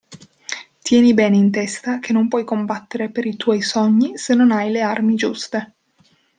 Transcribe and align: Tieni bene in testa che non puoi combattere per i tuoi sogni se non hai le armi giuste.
Tieni 0.81 1.13
bene 1.13 1.37
in 1.37 1.51
testa 1.51 1.99
che 1.99 2.11
non 2.11 2.27
puoi 2.27 2.43
combattere 2.43 3.11
per 3.11 3.27
i 3.27 3.35
tuoi 3.35 3.61
sogni 3.61 4.17
se 4.17 4.33
non 4.33 4.51
hai 4.51 4.71
le 4.71 4.81
armi 4.81 5.13
giuste. 5.13 5.73